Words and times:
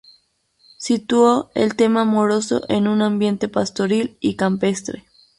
Situó 0.77 1.51
el 1.53 1.75
tema 1.75 2.01
amoroso 2.01 2.63
en 2.69 2.87
un 2.87 3.03
ambiente 3.03 3.49
pastoril 3.49 4.17
y 4.19 4.35
campestre. 4.35 5.05